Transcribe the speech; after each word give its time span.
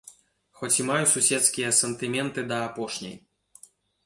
Хоць 0.61 0.77
і 0.81 0.85
маю 0.87 1.05
суседскія 1.11 1.69
сантыменты 1.81 2.45
да 2.53 2.57
апошняй. 2.71 3.15